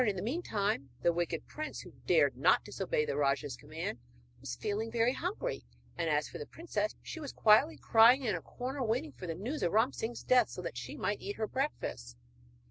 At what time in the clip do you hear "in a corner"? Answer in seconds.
8.23-8.83